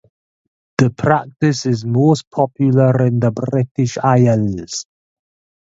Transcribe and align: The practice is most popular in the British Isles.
The 0.79 0.89
practice 0.89 1.67
is 1.67 1.85
most 1.85 2.27
popular 2.31 3.05
in 3.05 3.19
the 3.19 3.29
British 3.29 3.99
Isles. 4.03 4.87